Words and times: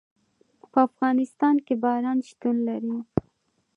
په 0.71 0.77
افغانستان 0.89 1.55
کې 1.65 1.73
باران 1.83 2.17
شتون 2.29 2.55
لري. 2.67 2.95